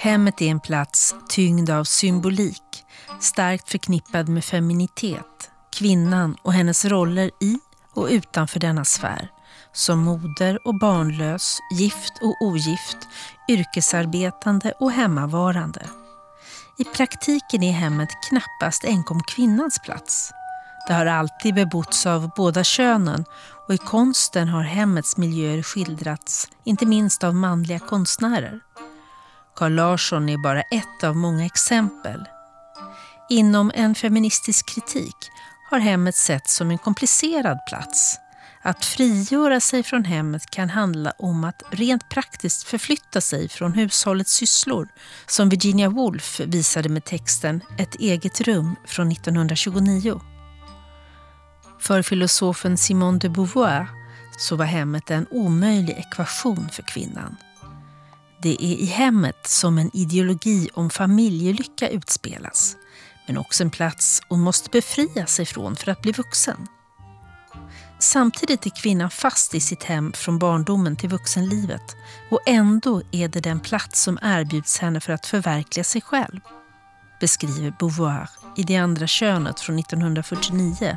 Hemmet 0.06 0.42
är 0.42 0.46
en 0.46 0.60
plats 0.60 1.14
tyngd 1.28 1.70
av 1.70 1.84
symbolik, 1.84 2.84
starkt 3.20 3.68
förknippad 3.68 4.28
med 4.28 4.44
feminitet, 4.44 5.50
kvinnan 5.78 6.36
och 6.42 6.52
hennes 6.52 6.84
roller 6.84 7.30
i 7.40 7.58
och 7.94 8.06
utanför 8.10 8.60
denna 8.60 8.84
sfär. 8.84 9.30
Som 9.72 9.98
moder 9.98 10.66
och 10.66 10.78
barnlös, 10.78 11.58
gift 11.72 12.12
och 12.22 12.36
ogift, 12.40 12.96
yrkesarbetande 13.48 14.72
och 14.80 14.92
hemmavarande. 14.92 15.86
I 16.78 16.84
praktiken 16.84 17.62
är 17.62 17.72
hemmet 17.72 18.08
knappast 18.28 18.84
enkom 18.84 19.22
kvinnans 19.22 19.78
plats. 19.84 20.32
Det 20.88 20.94
har 20.94 21.06
alltid 21.06 21.54
bebotts 21.54 22.06
av 22.06 22.30
båda 22.36 22.64
könen 22.64 23.24
och 23.68 23.74
i 23.74 23.78
konsten 23.78 24.48
har 24.48 24.62
hemmets 24.62 25.16
miljöer 25.16 25.62
skildrats, 25.62 26.48
inte 26.64 26.86
minst 26.86 27.24
av 27.24 27.34
manliga 27.34 27.78
konstnärer. 27.78 28.60
Carl 29.56 29.72
Larsson 29.72 30.28
är 30.28 30.38
bara 30.38 30.62
ett 30.62 31.04
av 31.04 31.16
många 31.16 31.46
exempel. 31.46 32.24
Inom 33.28 33.72
en 33.74 33.94
feministisk 33.94 34.68
kritik 34.68 35.16
har 35.70 35.78
hemmet 35.78 36.14
setts 36.14 36.54
som 36.54 36.70
en 36.70 36.78
komplicerad 36.78 37.58
plats. 37.68 38.18
Att 38.62 38.84
frigöra 38.84 39.60
sig 39.60 39.82
från 39.82 40.04
hemmet 40.04 40.50
kan 40.50 40.70
handla 40.70 41.12
om 41.18 41.44
att 41.44 41.62
rent 41.70 42.08
praktiskt 42.08 42.62
förflytta 42.62 43.20
sig 43.20 43.48
från 43.48 43.72
hushållets 43.72 44.32
sysslor, 44.32 44.88
som 45.26 45.48
Virginia 45.48 45.88
Woolf 45.88 46.40
visade 46.40 46.88
med 46.88 47.04
texten 47.04 47.60
Ett 47.78 47.94
eget 47.94 48.40
rum 48.40 48.76
från 48.84 49.12
1929. 49.12 50.20
För 51.80 52.02
filosofen 52.02 52.76
Simone 52.76 53.18
de 53.18 53.28
Beauvoir 53.28 53.88
så 54.38 54.56
var 54.56 54.64
hemmet 54.64 55.10
en 55.10 55.26
omöjlig 55.30 55.94
ekvation 55.98 56.68
för 56.72 56.82
kvinnan. 56.82 57.36
Det 58.42 58.64
är 58.64 58.76
i 58.76 58.86
hemmet 58.86 59.46
som 59.46 59.78
en 59.78 59.90
ideologi 59.96 60.68
om 60.74 60.90
familjelycka 60.90 61.88
utspelas, 61.88 62.76
men 63.26 63.38
också 63.38 63.62
en 63.62 63.70
plats 63.70 64.22
hon 64.28 64.40
måste 64.40 64.70
befria 64.70 65.26
sig 65.26 65.46
från 65.46 65.76
för 65.76 65.90
att 65.90 66.02
bli 66.02 66.12
vuxen. 66.12 66.66
Samtidigt 67.98 68.66
är 68.66 68.70
kvinnan 68.70 69.10
fast 69.10 69.54
i 69.54 69.60
sitt 69.60 69.82
hem 69.82 70.12
från 70.12 70.38
barndomen 70.38 70.96
till 70.96 71.08
vuxenlivet 71.08 71.96
och 72.30 72.40
ändå 72.46 73.02
är 73.12 73.28
det 73.28 73.40
den 73.40 73.60
plats 73.60 74.02
som 74.02 74.18
erbjuds 74.22 74.78
henne 74.78 75.00
för 75.00 75.12
att 75.12 75.26
förverkliga 75.26 75.84
sig 75.84 76.00
själv, 76.00 76.40
beskriver 77.20 77.74
Beauvoir 77.78 78.28
i 78.56 78.62
Det 78.62 78.76
andra 78.76 79.06
könet 79.06 79.60
från 79.60 79.78
1949 79.78 80.96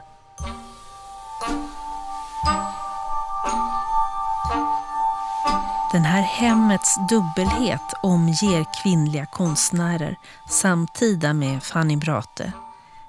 Den 5.91 6.05
här 6.05 6.22
hemmets 6.22 6.98
dubbelhet 7.10 7.93
omger 8.03 8.65
kvinnliga 8.84 9.25
konstnärer 9.25 10.17
samtida 10.50 11.34
med 11.34 11.63
Fanny 11.63 11.96
Brate. 11.96 12.51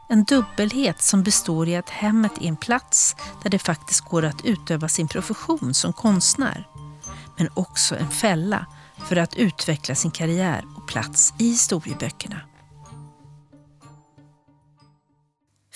En 0.09 0.25
dubbelhet 0.25 1.03
som 1.03 1.23
består 1.23 1.69
i 1.69 1.77
att 1.77 1.91
hemmet 1.91 2.33
är 2.41 2.47
en 2.47 2.57
plats 2.57 3.17
där 3.43 3.51
det 3.51 3.59
faktiskt 3.59 4.01
går 4.01 4.25
att 4.25 4.45
utöva 4.45 4.89
sin 4.89 5.09
profession 5.09 5.75
som 5.75 5.93
konstnär. 5.93 6.69
Men 7.37 7.49
också 7.55 7.97
en 7.97 8.11
fälla 8.11 8.67
för 9.09 9.17
att 9.17 9.35
utveckla 9.35 9.95
sin 9.95 10.11
karriär 10.11 10.65
och 10.77 10.89
plats 10.89 11.35
i 11.39 11.49
historieböckerna. 11.49 12.41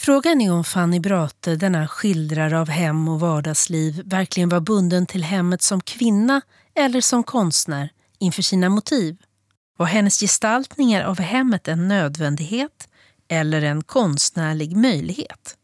Frågan 0.05 0.41
är 0.41 0.53
om 0.53 0.65
Fanny 0.65 1.01
Brate, 1.01 1.57
denna 1.57 1.89
skildrare 1.89 2.61
av 2.61 2.69
hem 2.69 3.09
och 3.09 3.21
vardagsliv, 3.21 4.03
verkligen 4.05 4.49
var 4.49 4.61
bunden 4.61 5.07
till 5.07 5.25
hemmet 5.25 5.63
som 5.63 5.81
kvinna 5.81 6.41
eller 6.75 7.01
som 7.01 7.25
konstnär 7.25 7.91
inför 8.19 8.43
sina 8.43 8.69
motiv. 8.69 9.17
Var 9.77 9.87
hennes 9.87 10.21
gestaltningar 10.21 11.05
av 11.05 11.21
hemmet 11.21 11.69
en 11.69 11.89
nödvändighet 11.89 12.89
eller 13.29 13.63
en 13.63 13.83
konstnärlig 13.83 14.77
möjlighet? 14.77 15.57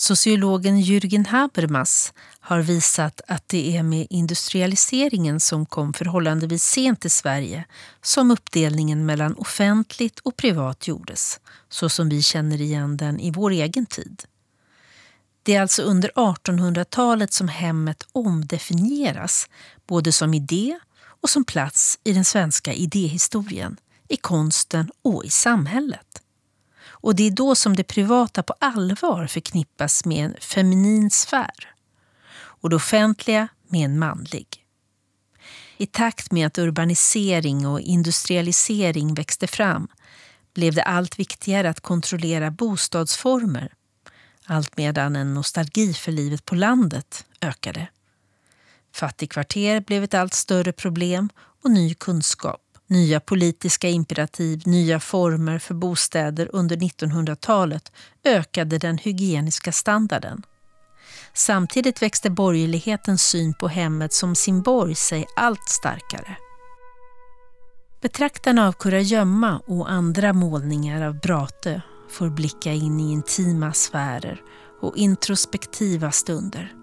Sociologen 0.00 0.80
Jürgen 0.80 1.26
Habermas 1.26 2.12
har 2.40 2.60
visat 2.60 3.20
att 3.26 3.48
det 3.48 3.76
är 3.76 3.82
med 3.82 4.06
industrialiseringen 4.10 5.40
som 5.40 5.66
kom 5.66 5.92
förhållandevis 5.92 6.64
sent 6.64 7.04
i 7.04 7.10
Sverige 7.10 7.64
som 8.02 8.30
uppdelningen 8.30 9.06
mellan 9.06 9.34
offentligt 9.34 10.18
och 10.18 10.36
privat 10.36 10.88
gjordes, 10.88 11.40
så 11.68 11.88
som 11.88 12.08
vi 12.08 12.22
känner 12.22 12.60
igen 12.60 12.96
den 12.96 13.20
i 13.20 13.30
vår 13.30 13.50
egen 13.50 13.86
tid. 13.86 14.24
Det 15.42 15.54
är 15.54 15.62
alltså 15.62 15.82
under 15.82 16.08
1800-talet 16.08 17.32
som 17.32 17.48
hemmet 17.48 18.06
omdefinieras, 18.12 19.48
både 19.86 20.12
som 20.12 20.34
idé 20.34 20.78
och 21.02 21.30
som 21.30 21.44
plats 21.44 21.98
i 22.04 22.12
den 22.12 22.24
svenska 22.24 22.72
idéhistorien, 22.72 23.76
i 24.08 24.16
konsten 24.16 24.90
och 25.02 25.24
i 25.24 25.30
samhället. 25.30 26.09
Och 27.00 27.14
det 27.14 27.26
är 27.26 27.30
då 27.30 27.54
som 27.54 27.76
det 27.76 27.84
privata 27.84 28.42
på 28.42 28.54
allvar 28.58 29.26
förknippas 29.26 30.04
med 30.04 30.24
en 30.24 30.34
feminin 30.40 31.10
sfär 31.10 31.74
och 32.32 32.70
det 32.70 32.76
offentliga 32.76 33.48
med 33.68 33.84
en 33.84 33.98
manlig. 33.98 34.46
I 35.76 35.86
takt 35.86 36.32
med 36.32 36.46
att 36.46 36.58
urbanisering 36.58 37.66
och 37.66 37.80
industrialisering 37.80 39.14
växte 39.14 39.46
fram 39.46 39.88
blev 40.54 40.74
det 40.74 40.82
allt 40.82 41.18
viktigare 41.18 41.70
att 41.70 41.80
kontrollera 41.80 42.50
bostadsformer 42.50 43.72
allt 44.50 44.76
medan 44.76 45.16
en 45.16 45.34
nostalgi 45.34 45.94
för 45.94 46.12
livet 46.12 46.44
på 46.44 46.54
landet 46.54 47.26
ökade. 47.40 47.88
Fattigkvarter 48.94 49.80
blev 49.80 50.04
ett 50.04 50.14
allt 50.14 50.34
större 50.34 50.72
problem 50.72 51.28
och 51.62 51.70
ny 51.70 51.94
kunskap, 51.94 52.69
nya 52.90 53.20
politiska 53.20 53.88
imperativ, 53.88 54.62
nya 54.66 55.00
former 55.00 55.58
för 55.58 55.74
bostäder 55.74 56.48
under 56.52 56.76
1900-talet 56.76 57.92
ökade 58.24 58.78
den 58.78 58.98
hygieniska 58.98 59.72
standarden. 59.72 60.42
Samtidigt 61.34 62.02
växte 62.02 62.30
borgerlighetens 62.30 63.22
syn 63.22 63.54
på 63.54 63.68
hemmet 63.68 64.12
som 64.12 64.34
sin 64.34 64.62
borg 64.62 64.94
sig 64.94 65.26
allt 65.36 65.68
starkare. 65.68 66.36
Betraktarna 68.02 68.68
av 68.68 68.72
Kurragömma 68.72 69.58
och 69.66 69.90
andra 69.90 70.32
målningar 70.32 71.06
av 71.08 71.20
Brate 71.20 71.82
får 72.10 72.28
blicka 72.28 72.72
in 72.72 73.00
i 73.00 73.12
intima 73.12 73.72
sfärer 73.72 74.42
och 74.80 74.96
introspektiva 74.96 76.10
stunder. 76.10 76.79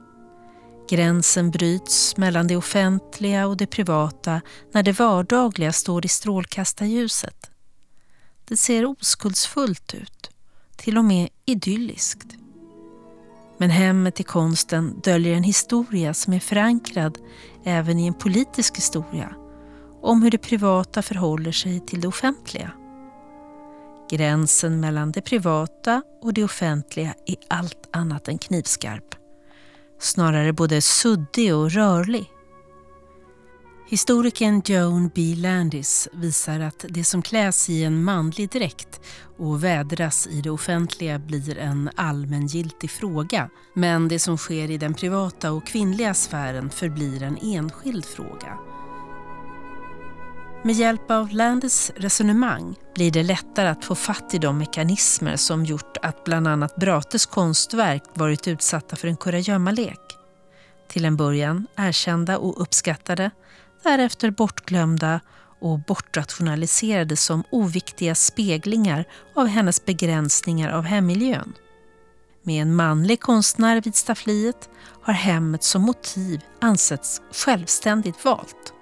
Gränsen 0.90 1.52
bryts 1.52 2.18
mellan 2.18 2.48
det 2.48 2.56
offentliga 2.56 3.48
och 3.48 3.58
det 3.58 3.68
privata 3.68 4.42
när 4.72 4.84
det 4.84 5.00
vardagliga 5.00 5.74
står 5.74 6.06
i 6.06 6.08
strålkastarljuset. 6.08 7.52
Det 8.46 8.58
ser 8.58 8.86
oskuldsfullt 8.86 9.94
ut, 9.94 10.30
till 10.76 10.98
och 10.98 11.06
med 11.06 11.30
idylliskt. 11.46 12.28
Men 13.58 13.70
hemmet 13.70 14.20
i 14.20 14.24
konsten 14.24 15.00
döljer 15.04 15.36
en 15.36 15.44
historia 15.44 16.14
som 16.14 16.34
är 16.34 16.40
förankrad 16.40 17.18
även 17.64 18.00
i 18.00 18.08
en 18.08 18.14
politisk 18.14 18.78
historia 18.78 19.36
om 20.02 20.24
hur 20.24 20.32
det 20.32 20.38
privata 20.38 21.02
förhåller 21.02 21.52
sig 21.52 21.80
till 21.80 22.02
det 22.02 22.08
offentliga. 22.08 22.72
Gränsen 24.10 24.80
mellan 24.80 25.12
det 25.12 25.22
privata 25.22 26.04
och 26.22 26.34
det 26.34 26.44
offentliga 26.44 27.14
är 27.26 27.36
allt 27.48 27.90
annat 27.92 28.28
än 28.28 28.38
knivskarp. 28.38 29.17
Snarare 30.00 30.54
både 30.54 30.82
suddig 30.82 31.56
och 31.56 31.72
rörlig. 31.72 32.32
Historikern 33.90 34.62
Joan 34.66 35.12
B. 35.16 35.36
Landis 35.38 36.08
visar 36.14 36.60
att 36.60 36.86
det 36.90 37.04
som 37.04 37.22
kläs 37.22 37.70
i 37.70 37.84
en 37.84 38.04
manlig 38.04 38.50
dräkt 38.50 39.02
och 39.38 39.64
vädras 39.64 40.28
i 40.28 40.42
det 40.42 40.50
offentliga 40.50 41.20
blir 41.20 41.58
en 41.58 41.90
allmängiltig 41.96 42.92
fråga. 42.92 43.50
Men 43.74 44.08
det 44.08 44.20
som 44.20 44.38
sker 44.38 44.72
i 44.72 44.78
den 44.78 44.94
privata 44.94 45.52
och 45.52 45.68
kvinnliga 45.68 46.14
sfären 46.14 46.70
förblir 46.70 47.24
en 47.24 47.38
enskild 47.42 48.06
fråga. 48.06 48.67
Med 50.68 50.76
hjälp 50.76 51.12
av 51.12 51.30
Landers 51.32 51.92
resonemang 51.96 52.76
blir 52.96 53.12
det 53.12 53.24
lättare 53.24 53.68
att 53.68 53.86
få 53.86 53.96
fatt 53.96 54.34
i 54.34 54.38
de 54.38 54.58
mekanismer 54.58 55.36
som 55.36 55.66
gjort 55.66 55.98
att 56.02 56.24
bland 56.24 56.48
annat 56.48 56.76
Brates 56.76 57.26
konstverk 57.26 58.04
varit 58.14 58.48
utsatta 58.48 58.96
för 58.96 59.08
en 59.08 59.18
kurragömmalek. 59.18 60.00
Till 60.88 61.06
en 61.06 61.18
början 61.18 61.68
erkända 61.76 62.38
och 62.38 62.62
uppskattade, 62.62 63.32
därefter 63.84 64.32
bortglömda 64.32 65.20
och 65.60 65.80
bortrationaliserade 65.80 67.16
som 67.16 67.44
oviktiga 67.50 68.16
speglingar 68.16 69.06
av 69.36 69.48
hennes 69.48 69.86
begränsningar 69.86 70.72
av 70.72 70.84
hemmiljön. 70.84 71.54
Med 72.44 72.62
en 72.62 72.76
manlig 72.76 73.22
konstnär 73.22 73.82
vid 73.82 73.96
staffliet 73.96 74.70
har 75.02 75.14
hemmet 75.14 75.64
som 75.64 75.82
motiv 75.82 76.42
ansetts 76.62 77.22
självständigt 77.32 78.26
valt. 78.26 78.74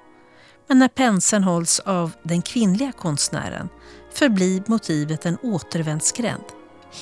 Men 0.67 0.79
när 0.79 0.87
penseln 0.87 1.43
hålls 1.43 1.79
av 1.79 2.11
den 2.23 2.41
kvinnliga 2.41 2.91
konstnären 2.91 3.69
förblir 4.13 4.63
motivet 4.67 5.25
en 5.25 5.37
återvändsgränd, 5.37 6.43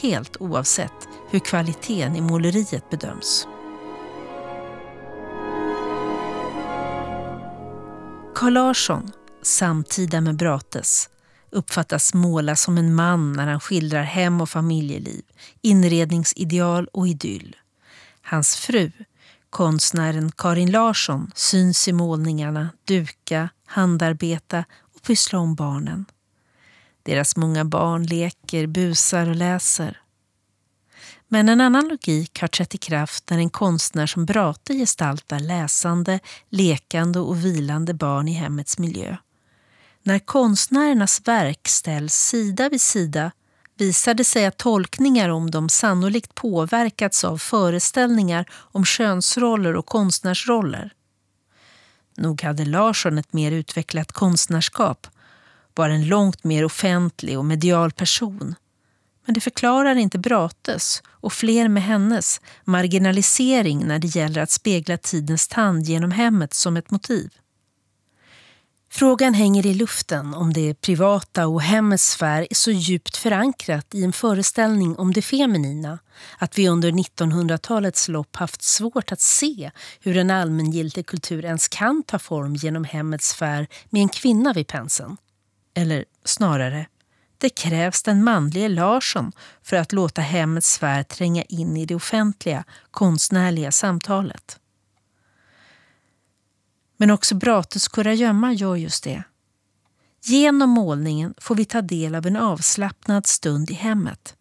helt 0.01 0.37
oavsett 0.39 1.07
hur 1.29 1.39
kvaliteten 1.39 2.15
i 2.15 2.21
måleriet 2.21 2.89
bedöms. 2.89 3.47
Carl 8.35 8.53
Larsson, 8.53 9.11
samtida 9.41 10.21
med 10.21 10.35
Brates, 10.35 11.09
uppfattas 11.51 12.13
måla 12.13 12.55
som 12.55 12.77
en 12.77 12.95
man 12.95 13.33
när 13.33 13.47
han 13.47 13.59
skildrar 13.59 14.03
hem 14.03 14.41
och 14.41 14.49
familjeliv, 14.49 15.23
inredningsideal 15.61 16.87
och 16.93 17.07
idyll. 17.07 17.55
Hans 18.21 18.55
fru, 18.55 18.91
konstnären 19.53 20.31
Karin 20.31 20.71
Larsson, 20.71 21.31
syns 21.35 21.87
i 21.87 21.93
målningarna 21.93 22.69
duka, 22.85 23.49
handarbeta 23.65 24.65
och 24.95 25.01
pyssla 25.01 25.39
om 25.39 25.55
barnen. 25.55 26.05
Deras 27.03 27.35
många 27.35 27.65
barn 27.65 28.03
leker, 28.05 28.67
busar 28.67 29.29
och 29.29 29.35
läser. 29.35 30.01
Men 31.27 31.49
en 31.49 31.61
annan 31.61 31.87
logik 31.87 32.41
har 32.41 32.47
trätt 32.47 32.75
i 32.75 32.77
kraft 32.77 33.29
när 33.29 33.37
en 33.37 33.49
konstnär 33.49 34.05
som 34.05 34.25
Brate 34.25 34.73
gestaltar 34.73 35.39
läsande, 35.39 36.19
lekande 36.49 37.19
och 37.19 37.45
vilande 37.45 37.93
barn 37.93 38.27
i 38.27 38.33
hemmets 38.33 38.79
miljö. 38.79 39.17
När 40.03 40.19
konstnärernas 40.19 41.21
verk 41.25 41.67
ställs 41.67 42.13
sida 42.13 42.69
vid 42.69 42.81
sida 42.81 43.31
visar 43.77 44.13
det 44.13 44.23
sig 44.23 44.45
att 44.45 44.57
tolkningar 44.57 45.29
om 45.29 45.51
dem 45.51 45.69
sannolikt 45.69 46.35
påverkats 46.35 47.23
av 47.23 47.37
föreställningar 47.37 48.45
om 48.51 48.85
könsroller 48.85 49.75
och 49.75 49.85
konstnärsroller. 49.85 50.93
Nog 52.17 52.41
hade 52.41 52.65
Larsson 52.65 53.17
ett 53.17 53.33
mer 53.33 53.51
utvecklat 53.51 54.11
konstnärskap, 54.11 55.07
var 55.75 55.89
en 55.89 56.07
långt 56.07 56.43
mer 56.43 56.65
offentlig 56.65 57.37
och 57.37 57.45
medial 57.45 57.91
person. 57.91 58.55
Men 59.25 59.33
det 59.33 59.41
förklarar 59.41 59.95
inte 59.95 60.19
Brates 60.19 61.03
och 61.07 61.33
fler 61.33 61.67
med 61.67 61.83
hennes 61.83 62.41
marginalisering 62.63 63.85
när 63.87 63.99
det 63.99 64.07
gäller 64.07 64.41
att 64.41 64.51
spegla 64.51 64.97
tidens 64.97 65.47
tand 65.47 65.85
genom 65.85 66.11
hemmet 66.11 66.53
som 66.53 66.77
ett 66.77 66.91
motiv. 66.91 67.31
Frågan 68.95 69.33
hänger 69.33 69.65
i 69.65 69.73
luften 69.73 70.33
om 70.33 70.53
det 70.53 70.81
privata 70.81 71.47
och 71.47 71.61
hemmets 71.61 72.11
sfär 72.11 72.41
är 72.49 72.55
så 72.55 72.71
djupt 72.71 73.17
förankrat 73.17 73.95
i 73.95 74.03
en 74.03 74.13
föreställning 74.13 74.95
om 74.95 75.13
det 75.13 75.21
feminina 75.21 75.99
att 76.37 76.57
vi 76.57 76.67
under 76.67 76.91
1900-talets 76.91 78.07
lopp 78.07 78.35
haft 78.35 78.61
svårt 78.61 79.11
att 79.11 79.21
se 79.21 79.71
hur 79.99 80.17
en 80.17 80.31
allmängiltig 80.31 81.05
kultur 81.05 81.45
ens 81.45 81.67
kan 81.67 82.03
ta 82.03 82.19
form 82.19 82.55
genom 82.55 82.83
hemmets 82.83 83.27
sfär 83.27 83.67
med 83.89 84.01
en 84.01 84.09
kvinna 84.09 84.53
vid 84.53 84.67
penseln. 84.67 85.17
Eller 85.75 86.05
snarare, 86.25 86.85
det 87.37 87.49
krävs 87.49 88.03
den 88.03 88.23
manlige 88.23 88.69
Larsson 88.69 89.31
för 89.63 89.77
att 89.77 89.91
låta 89.91 90.21
hemmets 90.21 90.73
sfär 90.73 91.03
tränga 91.03 91.43
in 91.43 91.77
i 91.77 91.85
det 91.85 91.95
offentliga, 91.95 92.63
konstnärliga 92.91 93.71
samtalet. 93.71 94.59
Men 97.03 97.11
också 97.11 97.35
Brates 97.35 97.87
kurragömma 97.87 98.53
gör 98.53 98.75
just 98.75 99.03
det. 99.03 99.23
Genom 100.21 100.69
målningen 100.69 101.33
får 101.37 101.55
vi 101.55 101.65
ta 101.65 101.81
del 101.81 102.15
av 102.15 102.25
en 102.27 102.35
avslappnad 102.35 103.27
stund 103.27 103.71
i 103.71 103.73
hemmet. 103.73 104.35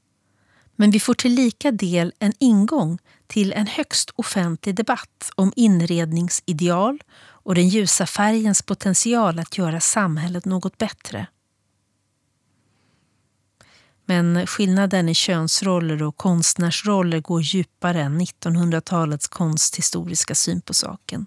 Men 0.77 0.91
vi 0.91 1.01
får 1.01 1.15
till 1.15 1.35
lika 1.35 1.71
del 1.71 2.13
en 2.19 2.33
ingång 2.39 2.99
till 3.27 3.53
en 3.53 3.67
högst 3.67 4.11
offentlig 4.15 4.75
debatt 4.75 5.31
om 5.35 5.53
inredningsideal 5.57 7.03
och 7.19 7.55
den 7.55 7.69
ljusa 7.69 8.07
färgens 8.07 8.63
potential 8.63 9.39
att 9.39 9.59
göra 9.59 9.81
samhället 9.81 10.45
något 10.45 10.79
bättre. 10.79 11.27
Men 14.07 14.47
skillnaden 14.47 15.09
i 15.09 15.15
könsroller 15.15 16.03
och 16.03 16.17
konstnärsroller 16.17 17.21
går 17.21 17.43
djupare 17.43 18.03
än 18.03 18.21
1900-talets 18.21 19.29
konsthistoriska 19.29 20.35
syn 20.35 20.61
på 20.61 20.75
saken. 20.75 21.27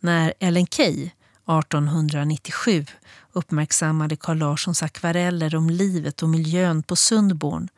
När 0.00 0.34
Ellen 0.40 0.66
Key 0.66 1.10
1897 1.50 2.86
uppmärksammade 3.32 4.16
Carl 4.16 4.38
Larssons 4.38 4.82
akvareller 4.82 5.54
om 5.56 5.70
livet 5.70 6.22
och 6.22 6.28
miljön 6.28 6.82
på 6.82 6.96
Sundborn 6.96 7.68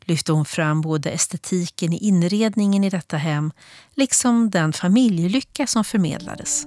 lyfte 0.00 0.32
hon 0.32 0.44
fram 0.44 0.80
både 0.80 1.10
estetiken 1.10 1.92
i 1.92 1.98
inredningen 1.98 2.84
i 2.84 2.90
detta 2.90 3.16
hem 3.16 3.52
liksom 3.94 4.50
den 4.50 4.72
familjelycka 4.72 5.66
som 5.66 5.84
förmedlades. 5.84 6.66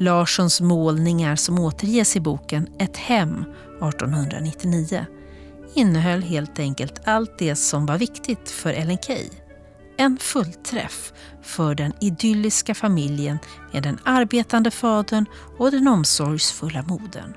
Larssons 0.00 0.60
målningar 0.60 1.36
som 1.36 1.58
återges 1.58 2.16
i 2.16 2.20
boken 2.20 2.68
Ett 2.78 2.96
hem 2.96 3.44
1899 3.82 5.06
innehöll 5.74 6.22
helt 6.22 6.58
enkelt 6.58 7.00
allt 7.04 7.38
det 7.38 7.56
som 7.56 7.86
var 7.86 7.98
viktigt 7.98 8.50
för 8.50 8.72
Ellen 8.72 8.98
Key. 8.98 9.41
En 9.96 10.18
fullträff 10.18 11.12
för 11.42 11.74
den 11.74 11.92
idylliska 12.00 12.74
familjen 12.74 13.38
med 13.72 13.82
den 13.82 13.98
arbetande 14.04 14.70
fadern 14.70 15.26
och 15.58 15.70
den 15.70 15.88
omsorgsfulla 15.88 16.82
modern. 16.82 17.34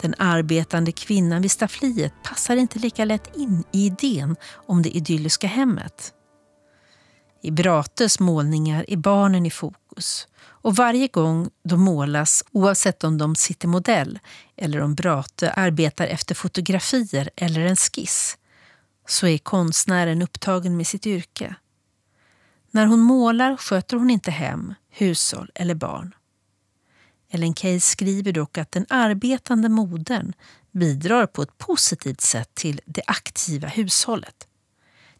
Den 0.00 0.14
arbetande 0.18 0.92
kvinnan 0.92 1.42
vid 1.42 1.50
staffliet 1.50 2.12
passar 2.22 2.56
inte 2.56 2.78
lika 2.78 3.04
lätt 3.04 3.36
in 3.36 3.64
i 3.72 3.86
idén 3.86 4.36
om 4.66 4.82
det 4.82 4.96
idylliska 4.96 5.46
hemmet. 5.46 6.12
I 7.42 7.50
Brates 7.50 8.20
målningar 8.20 8.84
är 8.88 8.96
barnen 8.96 9.46
i 9.46 9.50
fokus 9.50 10.28
och 10.62 10.76
varje 10.76 11.08
gång 11.08 11.50
de 11.64 11.80
målas, 11.80 12.44
oavsett 12.52 13.04
om 13.04 13.18
de 13.18 13.34
sitter 13.34 13.68
modell 13.68 14.18
eller 14.56 14.80
om 14.80 14.94
Brate 14.94 15.50
arbetar 15.50 16.06
efter 16.06 16.34
fotografier 16.34 17.30
eller 17.36 17.60
en 17.60 17.76
skiss, 17.76 18.36
så 19.10 19.26
är 19.26 19.38
konstnären 19.38 20.22
upptagen 20.22 20.76
med 20.76 20.86
sitt 20.86 21.06
yrke. 21.06 21.54
När 22.70 22.86
hon 22.86 23.00
målar 23.00 23.56
sköter 23.56 23.96
hon 23.96 24.10
inte 24.10 24.30
hem, 24.30 24.74
hushåll 24.88 25.50
eller 25.54 25.74
barn. 25.74 26.14
Ellen 27.30 27.54
Key 27.54 27.80
skriver 27.80 28.32
dock 28.32 28.58
att 28.58 28.72
den 28.72 28.86
arbetande 28.88 29.68
modern 29.68 30.32
bidrar 30.70 31.26
på 31.26 31.42
ett 31.42 31.58
positivt 31.58 32.20
sätt 32.20 32.54
till 32.54 32.80
det 32.86 33.02
aktiva 33.06 33.68
hushållet. 33.68 34.46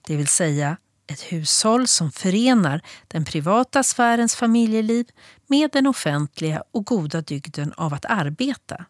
Det 0.01 0.17
vill 0.17 0.29
säga 0.29 0.77
ett 1.07 1.21
hushåll 1.21 1.87
som 1.89 2.13
förenar 2.13 2.81
den 3.09 3.25
privata 3.25 3.83
sfärens 3.83 4.35
familjeliv 4.35 5.07
med 5.47 5.71
den 5.73 5.87
offentliga 5.87 6.63
och 6.71 6.87
goda 6.87 7.21
dygden 7.21 7.73
av 7.73 7.95
att 7.95 8.05
arbeta. 8.05 8.85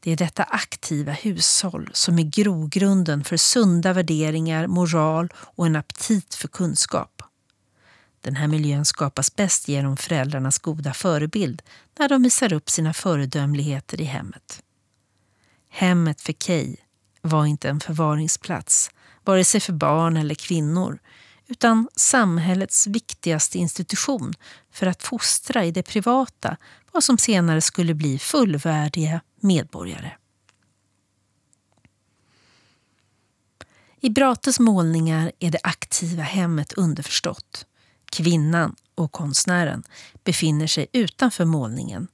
Det 0.00 0.10
är 0.10 0.16
detta 0.16 0.42
aktiva 0.42 1.12
hushåll 1.12 1.90
som 1.92 2.18
är 2.18 2.22
grogrunden 2.22 3.24
för 3.24 3.36
sunda 3.36 3.92
värderingar, 3.92 4.66
moral 4.66 5.32
och 5.36 5.66
en 5.66 5.76
aptit 5.76 6.34
för 6.34 6.48
kunskap. 6.48 7.22
Den 8.20 8.36
här 8.36 8.46
miljön 8.46 8.84
skapas 8.84 9.36
bäst 9.36 9.68
genom 9.68 9.96
föräldrarnas 9.96 10.58
goda 10.58 10.94
förebild 10.94 11.62
när 11.98 12.08
de 12.08 12.22
visar 12.22 12.52
upp 12.52 12.70
sina 12.70 12.94
föredömligheter 12.94 14.00
i 14.00 14.04
hemmet. 14.04 14.62
Hemmet 15.68 16.20
för 16.20 16.32
Kay 16.32 16.76
var 17.22 17.46
inte 17.46 17.68
en 17.68 17.80
förvaringsplats, 17.80 18.90
vare 19.24 19.44
sig 19.44 19.60
för 19.60 19.72
barn 19.72 20.16
eller 20.16 20.34
kvinnor, 20.34 20.98
utan 21.46 21.88
samhällets 21.96 22.86
viktigaste 22.86 23.58
institution 23.58 24.34
för 24.72 24.86
att 24.86 25.02
fostra 25.02 25.64
i 25.64 25.70
det 25.70 25.82
privata 25.82 26.56
vad 26.98 27.04
som 27.04 27.18
senare 27.18 27.60
skulle 27.60 27.94
bli 27.94 28.18
fullvärdiga 28.18 29.20
medborgare. 29.40 30.10
I 34.00 34.10
Brates 34.10 34.60
målningar 34.60 35.32
är 35.38 35.50
det 35.50 35.58
aktiva 35.62 36.22
hemmet 36.22 36.72
underförstått. 36.72 37.66
Kvinnan 38.10 38.76
och 38.94 39.12
konstnären 39.12 39.82
befinner 40.24 40.66
sig 40.66 40.86
utanför 40.92 41.44
målningen 41.44 42.08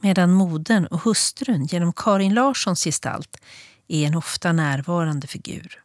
medan 0.00 0.32
modern 0.32 0.86
och 0.86 1.00
hustrun 1.00 1.66
genom 1.66 1.92
Karin 1.92 2.34
Larssons 2.34 2.84
gestalt 2.84 3.36
är 3.88 4.06
en 4.06 4.14
ofta 4.14 4.52
närvarande 4.52 5.26
figur. 5.26 5.82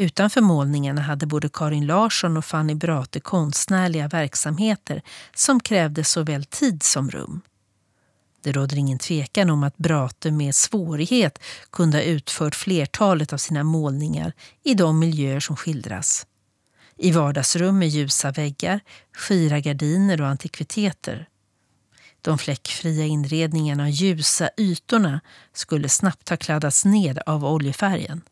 Utanför 0.00 0.40
målningarna 0.40 1.00
hade 1.00 1.26
både 1.26 1.48
Karin 1.48 1.86
Larsson 1.86 2.36
och 2.36 2.44
Fanny 2.44 2.74
Brate 2.74 3.20
konstnärliga 3.20 4.08
verksamheter 4.08 5.02
som 5.34 5.60
krävde 5.60 6.04
såväl 6.04 6.44
tid 6.44 6.82
som 6.82 7.10
rum. 7.10 7.40
Det 8.42 8.52
råder 8.52 8.76
ingen 8.76 8.98
tvekan 8.98 9.50
om 9.50 9.62
att 9.62 9.76
Brate 9.76 10.30
med 10.30 10.54
svårighet 10.54 11.38
kunde 11.70 11.96
ha 11.96 12.02
utfört 12.02 12.54
flertalet 12.54 13.32
av 13.32 13.36
sina 13.36 13.64
målningar 13.64 14.32
i 14.64 14.74
de 14.74 14.98
miljöer 14.98 15.40
som 15.40 15.56
skildras. 15.56 16.26
I 16.96 17.10
vardagsrum 17.10 17.78
med 17.78 17.88
ljusa 17.88 18.30
väggar, 18.30 18.80
skira 19.16 19.60
gardiner 19.60 20.20
och 20.20 20.28
antikviteter. 20.28 21.28
De 22.22 22.38
fläckfria 22.38 23.04
inredningarna 23.04 23.82
och 23.82 23.90
ljusa 23.90 24.50
ytorna 24.56 25.20
skulle 25.52 25.88
snabbt 25.88 26.28
ha 26.28 26.36
kladdats 26.36 26.84
ned 26.84 27.18
av 27.26 27.44
oljefärgen. 27.44 28.22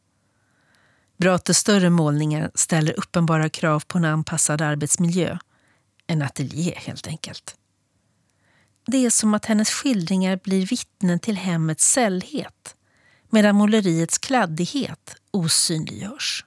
Brates 1.17 1.59
större 1.59 1.91
målningar 1.91 2.51
ställer 2.55 2.99
uppenbara 2.99 3.49
krav 3.49 3.83
på 3.87 3.99
en 3.99 4.05
anpassad 4.05 4.63
arbetsmiljö. 4.63 5.39
En 6.07 6.23
ateljé 6.23 6.75
helt 6.77 7.07
enkelt. 7.07 7.57
Det 8.87 9.07
är 9.07 9.11
som 9.11 9.35
att 9.35 9.45
hennes 9.45 9.71
skildringar 9.71 10.41
blir 10.45 10.67
vittnen 10.67 11.21
till 11.21 11.37
hemmets 11.37 11.93
sällhet 11.93 12.77
medan 13.31 13.57
måleriets 13.57 14.19
kladdighet 14.19 15.17
osynliggörs. 15.31 16.45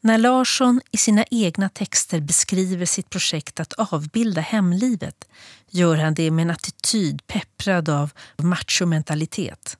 När 0.00 0.18
Larsson 0.18 0.80
i 0.90 0.96
sina 0.96 1.24
egna 1.30 1.68
texter 1.68 2.20
beskriver 2.20 2.86
sitt 2.86 3.10
projekt 3.10 3.60
att 3.60 3.72
avbilda 3.72 4.40
hemlivet 4.40 5.28
gör 5.70 5.96
han 5.96 6.14
det 6.14 6.30
med 6.30 6.42
en 6.42 6.50
attityd 6.50 7.26
pepprad 7.26 7.88
av 7.88 8.12
machomentalitet. 8.36 9.76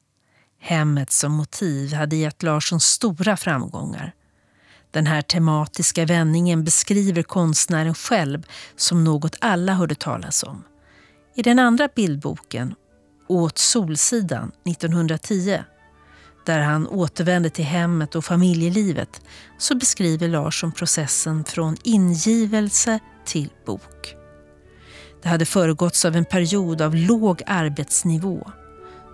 Hemmet 0.64 1.11
som 1.11 1.33
motiv 1.33 1.94
hade 1.94 2.16
gett 2.16 2.42
Larsson 2.42 2.81
stora 2.81 3.37
framgångar. 3.37 4.12
Den 4.90 5.07
här 5.07 5.22
tematiska 5.22 6.05
vändningen 6.05 6.64
beskriver 6.64 7.22
konstnären 7.22 7.94
själv 7.94 8.46
som 8.77 9.05
något 9.05 9.37
alla 9.40 9.75
hörde 9.75 9.94
talas 9.94 10.42
om. 10.42 10.64
I 11.35 11.42
den 11.42 11.59
andra 11.59 11.88
bildboken, 11.94 12.75
Åt 13.29 13.59
Solsidan 13.59 14.53
1910, 14.70 15.59
där 16.46 16.61
han 16.61 16.87
återvänder 16.87 17.51
till 17.51 17.64
hemmet 17.64 18.14
och 18.14 18.25
familjelivet, 18.25 19.20
så 19.59 19.75
beskriver 19.75 20.29
Larsson 20.29 20.72
processen 20.72 21.44
från 21.44 21.77
ingivelse 21.85 22.98
till 23.25 23.51
bok. 23.66 24.14
Det 25.22 25.29
hade 25.29 25.44
föregåtts 25.44 26.05
av 26.05 26.16
en 26.16 26.25
period 26.25 26.83
av 26.83 26.94
låg 26.94 27.42
arbetsnivå. 27.46 28.53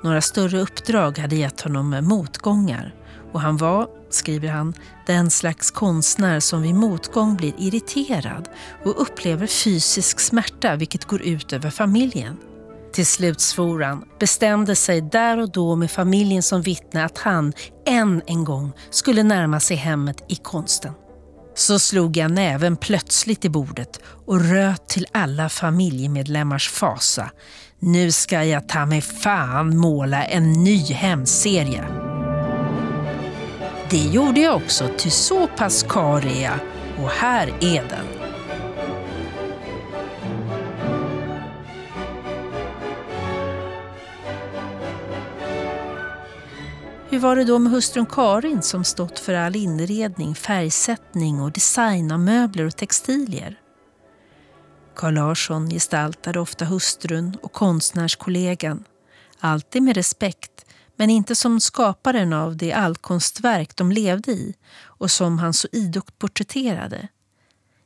Några 0.03 0.21
större 0.21 0.61
uppdrag 0.61 1.19
hade 1.19 1.37
gett 1.37 1.61
honom 1.61 2.01
motgångar 2.03 2.95
och 3.33 3.41
han 3.41 3.57
var, 3.57 3.89
skriver 4.11 4.49
han, 4.49 4.75
den 5.07 5.31
slags 5.31 5.71
konstnär 5.71 6.41
som 6.41 6.63
vid 6.63 6.75
motgång 6.75 7.37
blir 7.37 7.53
irriterad 7.59 8.49
och 8.85 9.03
upplever 9.03 9.47
fysisk 9.47 10.21
smärta 10.21 10.77
vilket 10.77 11.05
går 11.05 11.23
ut 11.23 11.53
över 11.53 11.71
familjen. 11.71 12.37
Till 12.93 13.07
slut 13.07 13.41
svor 13.41 13.83
han, 13.83 14.05
bestämde 14.19 14.77
sig 14.77 15.01
där 15.01 15.39
och 15.39 15.53
då 15.53 15.77
med 15.77 15.91
familjen 15.91 16.43
som 16.43 16.63
vittne 16.63 17.05
att 17.05 17.19
han 17.19 17.53
än 17.87 18.23
en 18.27 18.45
gång 18.45 18.73
skulle 18.91 19.23
närma 19.23 19.61
sig 19.61 19.77
hemmet 19.77 20.25
i 20.29 20.37
konsten. 20.37 20.93
Så 21.59 21.79
slog 21.79 22.17
jag 22.17 22.31
näven 22.31 22.77
plötsligt 22.77 23.45
i 23.45 23.49
bordet 23.49 24.01
och 24.27 24.41
röt 24.41 24.89
till 24.89 25.07
alla 25.13 25.49
familjemedlemmars 25.49 26.69
fasa. 26.69 27.31
Nu 27.79 28.13
ska 28.13 28.45
jag 28.45 28.69
ta 28.69 28.87
mig 28.87 29.01
fan 29.01 29.77
måla 29.77 30.25
en 30.25 30.53
ny 30.53 30.93
hemserie. 30.93 31.85
Det 33.91 33.99
gjorde 33.99 34.41
jag 34.41 34.57
också, 34.57 34.89
ty 34.99 35.11
så 35.11 35.47
pass 35.47 35.83
kar 35.89 36.27
är 36.27 36.43
jag 36.43 36.59
och 36.99 37.11
här 37.11 37.55
är 37.61 37.83
den. 37.89 38.18
Hur 47.11 47.19
var 47.19 47.37
det 47.37 47.45
då 47.45 47.59
med 47.59 47.73
hustrun 47.73 48.07
Karin 48.07 48.63
som 48.63 48.85
stått 48.85 49.19
för 49.19 49.35
all 49.35 49.57
inredning, 49.57 50.35
färgsättning 50.35 51.41
och 51.41 51.53
design 51.53 52.13
av 52.13 52.21
möbler 52.21 52.65
och 52.65 52.77
textilier? 52.77 53.61
Carl 54.97 55.15
Larsson 55.15 55.71
gestaltade 55.71 56.41
ofta 56.41 56.65
hustrun 56.65 57.37
och 57.43 57.53
konstnärskollegan, 57.53 58.85
alltid 59.39 59.83
med 59.83 59.97
respekt 59.97 60.65
men 60.97 61.11
inte 61.11 61.35
som 61.35 61.61
skaparen 61.61 62.33
av 62.33 62.57
det 62.57 62.73
allkonstverk 62.73 63.77
de 63.77 63.93
levde 63.93 64.33
i 64.33 64.55
och 64.81 65.11
som 65.11 65.39
han 65.39 65.55
så 65.55 65.69
idogt 65.73 66.19
porträtterade. 66.19 67.09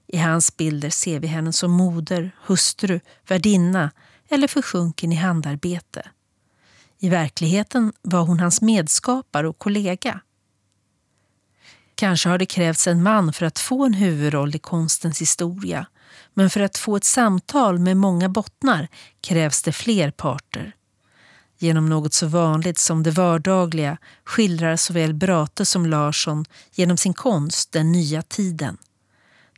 I 0.07 0.19
hans 0.19 0.57
bilder 0.57 0.91
ser 0.91 1.21
vi 1.21 1.27
henne 1.27 1.53
som 1.53 1.71
moder, 1.71 2.31
hustru, 2.47 3.01
värdinna 3.29 3.91
eller 4.29 4.49
försjunken 4.49 5.13
i 5.13 5.17
handarbete. 5.17 6.03
I 7.03 7.09
verkligheten 7.09 7.93
var 8.03 8.23
hon 8.23 8.41
hans 8.41 8.61
medskapare 8.61 9.49
och 9.49 9.59
kollega. 9.59 10.21
Kanske 11.95 12.29
har 12.29 12.39
det 12.39 12.47
krävts 12.47 12.87
en 12.87 13.03
man 13.03 13.33
för 13.33 13.47
att 13.47 13.59
få 13.59 13.85
en 13.85 13.95
huvudroll 13.95 14.55
i 14.55 14.59
konstens 14.59 15.21
historia 15.21 15.87
men 16.35 16.51
för 16.51 16.61
att 16.61 16.79
få 16.79 16.97
ett 16.97 17.05
samtal 17.05 17.79
med 17.79 17.97
många 17.97 18.29
bottnar 18.29 18.89
krävs 19.21 19.63
det 19.63 19.73
fler 19.73 20.11
parter. 20.11 20.75
Genom 21.59 21.89
något 21.89 22.15
så 22.15 22.27
vanligt 22.27 22.79
som 22.79 23.03
det 23.03 23.11
vardagliga 23.11 23.99
skildrar 24.25 24.77
såväl 24.77 25.15
Brate 25.15 25.65
som 25.65 25.87
Larsson 25.87 26.45
genom 26.73 26.97
sin 26.97 27.15
konst 27.15 27.73
den 27.73 27.93
nya 27.93 28.23
tiden. 28.23 28.77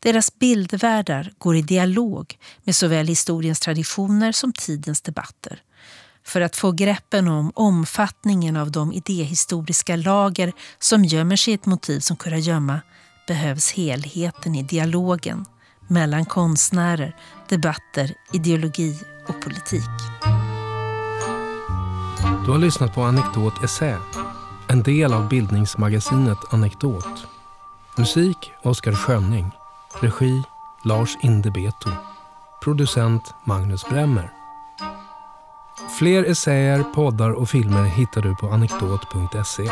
Deras 0.01 0.39
bildvärldar 0.39 1.33
går 1.39 1.57
i 1.57 1.63
dialog 1.63 2.39
med 2.63 2.77
såväl 2.77 3.07
historiens 3.07 3.61
traditioner 3.61 4.33
som 4.33 4.53
tidens 4.53 5.01
debatter. 5.01 5.63
För 6.27 6.41
att 6.41 6.57
få 6.57 6.73
greppen 6.73 7.29
om 7.29 7.53
omfattningen 7.55 8.57
av 8.57 8.71
de 8.71 8.93
idéhistoriska 8.93 9.97
lager 9.97 10.53
som 10.79 11.05
gömmer 11.05 11.37
sig 11.37 11.53
i 11.53 11.55
ett 11.55 11.67
motiv 11.67 12.01
som 12.01 12.17
kurragömma 12.17 12.81
behövs 13.27 13.73
helheten 13.73 14.55
i 14.55 14.63
dialogen 14.63 15.45
mellan 15.89 16.25
konstnärer, 16.25 17.17
debatter, 17.49 18.15
ideologi 18.33 19.01
och 19.27 19.43
politik. 19.43 19.91
Du 22.45 22.51
har 22.51 22.59
lyssnat 22.59 22.95
på 22.95 23.03
Anekdot 23.03 23.65
Essä, 23.65 23.99
en 24.69 24.83
del 24.83 25.13
av 25.13 25.29
bildningsmagasinet 25.29 26.39
Anekdot. 26.51 27.27
Musik 27.97 28.53
Oskar 28.63 28.93
Schönning. 28.93 29.51
Regi 30.01 30.43
Lars 30.85 31.17
Indebeto. 31.23 31.91
Producent 32.65 33.35
Magnus 33.45 33.85
Bremmer. 33.89 34.44
Fler 35.89 36.25
essäer, 36.25 36.83
poddar 36.83 37.31
och 37.31 37.49
filmer 37.49 37.85
hittar 37.85 38.23
du 38.23 38.37
på 38.37 38.47
anekdot.se. 38.47 39.69